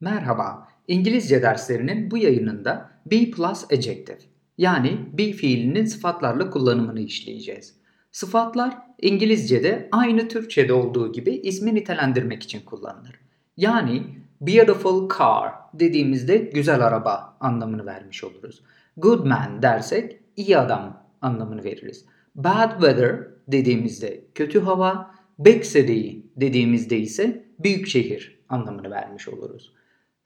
[0.00, 4.18] Merhaba, İngilizce derslerinin bu yayınında be plus adjective
[4.58, 7.76] yani be fiilinin sıfatlarla kullanımını işleyeceğiz.
[8.12, 13.20] Sıfatlar İngilizce'de aynı Türkçe'de olduğu gibi ismi nitelendirmek için kullanılır.
[13.56, 14.02] Yani
[14.40, 18.62] beautiful car dediğimizde güzel araba anlamını vermiş oluruz.
[18.96, 22.04] Good man dersek iyi adam anlamını veririz.
[22.34, 29.76] Bad weather dediğimizde kötü hava, big city dediğimizde ise büyük şehir anlamını vermiş oluruz.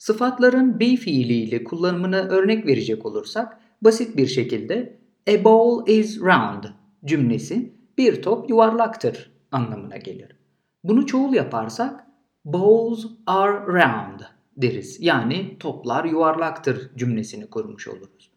[0.00, 6.64] Sıfatların be fiiliyle kullanımını örnek verecek olursak basit bir şekilde a ball is round
[7.04, 10.36] cümlesi bir top yuvarlaktır anlamına gelir.
[10.84, 12.06] Bunu çoğul yaparsak
[12.44, 14.20] balls are round
[14.56, 14.96] deriz.
[15.00, 18.30] Yani toplar yuvarlaktır cümlesini kurmuş oluruz.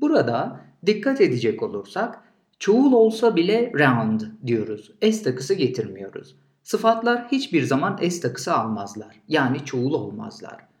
[0.00, 2.22] Burada dikkat edecek olursak
[2.58, 4.92] çoğul olsa bile round diyoruz.
[5.02, 6.36] S takısı getirmiyoruz.
[6.62, 9.20] Sıfatlar hiçbir zaman S takısı almazlar.
[9.28, 10.75] Yani çoğul olmazlar.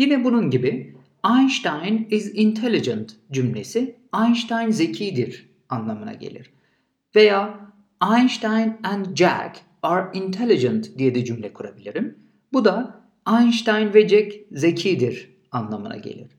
[0.00, 0.96] Yine bunun gibi
[1.36, 6.52] Einstein is intelligent cümlesi Einstein zekidir anlamına gelir.
[7.16, 7.72] Veya
[8.16, 12.18] Einstein and Jack are intelligent diye de cümle kurabilirim.
[12.52, 13.04] Bu da
[13.40, 16.30] Einstein ve Jack zekidir anlamına gelir.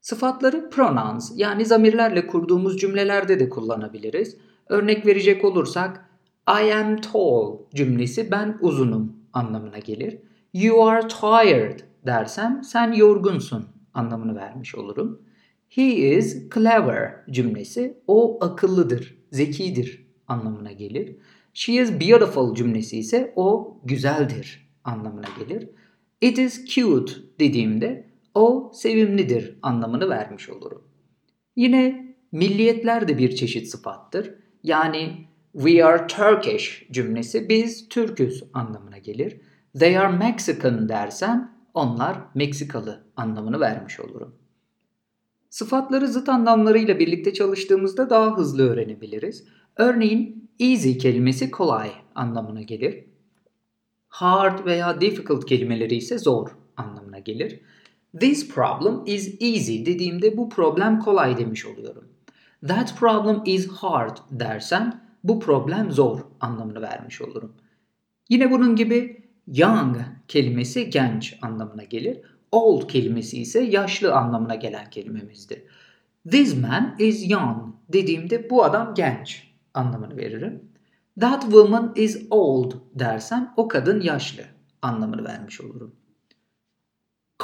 [0.00, 4.36] Sıfatları pronouns yani zamirlerle kurduğumuz cümlelerde de kullanabiliriz.
[4.68, 6.08] Örnek verecek olursak
[6.48, 10.18] I am tall cümlesi ben uzunum anlamına gelir.
[10.54, 15.22] You are tired dersem sen yorgunsun anlamını vermiş olurum.
[15.68, 21.16] He is clever cümlesi o akıllıdır, zekidir anlamına gelir.
[21.54, 25.68] She is beautiful cümlesi ise o güzeldir anlamına gelir.
[26.20, 30.82] It is cute dediğimde o sevimlidir anlamını vermiş olurum.
[31.56, 34.34] Yine milliyetler de bir çeşit sıfattır.
[34.62, 39.40] Yani we are Turkish cümlesi biz Türküz anlamına gelir.
[39.78, 44.34] They are Mexican dersem onlar Meksikalı anlamını vermiş olurum.
[45.50, 49.44] Sıfatları zıt anlamlarıyla birlikte çalıştığımızda daha hızlı öğrenebiliriz.
[49.76, 53.04] Örneğin easy kelimesi kolay anlamına gelir.
[54.08, 57.60] Hard veya difficult kelimeleri ise zor anlamına gelir.
[58.20, 62.04] This problem is easy dediğimde bu problem kolay demiş oluyorum.
[62.68, 67.52] That problem is hard dersem bu problem zor anlamını vermiş olurum.
[68.28, 69.96] Yine bunun gibi young
[70.28, 72.20] kelimesi genç anlamına gelir.
[72.52, 75.62] Old kelimesi ise yaşlı anlamına gelen kelimemizdir.
[76.30, 80.72] This man is young dediğimde bu adam genç anlamını veririm.
[81.20, 84.42] That woman is old dersem o kadın yaşlı
[84.82, 85.96] anlamını vermiş olurum.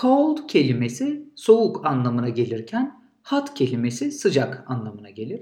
[0.00, 5.41] Cold kelimesi soğuk anlamına gelirken hot kelimesi sıcak anlamına gelir.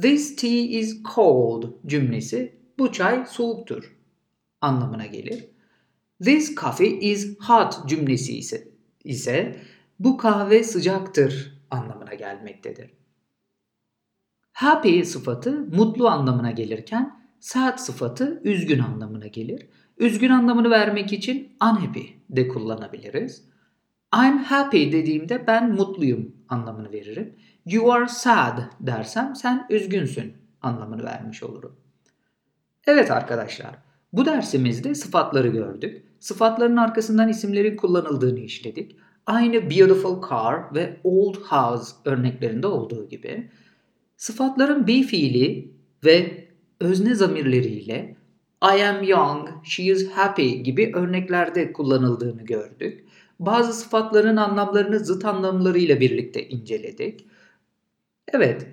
[0.00, 3.96] This tea is cold cümlesi bu çay soğuktur
[4.60, 5.48] anlamına gelir.
[6.24, 8.68] This coffee is hot cümlesi ise,
[9.04, 9.56] ise
[9.98, 12.90] bu kahve sıcaktır anlamına gelmektedir.
[14.52, 19.66] Happy sıfatı mutlu anlamına gelirken sad sıfatı üzgün anlamına gelir.
[19.98, 23.44] Üzgün anlamını vermek için unhappy de kullanabiliriz.
[24.14, 27.36] I'm happy dediğimde ben mutluyum anlamını veririm.
[27.66, 31.76] You are sad dersem sen üzgünsün anlamını vermiş olurum.
[32.86, 36.04] Evet arkadaşlar, bu dersimizde sıfatları gördük.
[36.20, 38.96] Sıfatların arkasından isimlerin kullanıldığını işledik.
[39.26, 43.50] Aynı beautiful car ve old house örneklerinde olduğu gibi
[44.16, 46.48] sıfatların be fiili ve
[46.80, 48.16] özne zamirleriyle
[48.62, 53.04] I am young, she is happy gibi örneklerde kullanıldığını gördük.
[53.38, 57.26] Bazı sıfatların anlamlarını zıt anlamlarıyla birlikte inceledik.
[58.32, 58.66] Evet,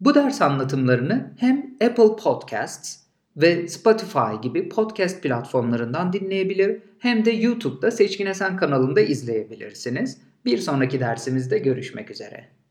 [0.00, 3.01] bu ders anlatımlarını hem Apple Podcasts
[3.36, 10.18] ve Spotify gibi podcast platformlarından dinleyebilir hem de YouTube'da Seçkin Esen kanalında izleyebilirsiniz.
[10.44, 12.61] Bir sonraki dersimizde görüşmek üzere.